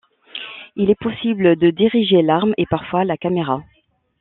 Il 0.77 0.89
est 0.89 0.99
possible 0.99 1.57
de 1.57 1.69
diriger 1.69 2.23
l'arme 2.23 2.55
et 2.57 2.65
parfois 2.65 3.03
la 3.03 3.17
caméra. 3.17 3.61